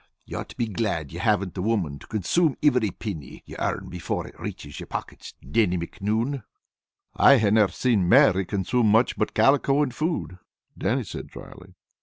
[0.25, 3.87] You ought to be glad you haven't a woman to consume ivery penny you earn
[3.87, 6.41] before it reaches your pockets, Dannie Micnoun."
[7.15, 10.39] "I hae never seen Mary consume much but calico and food,"
[10.75, 11.75] Dannie said dryly.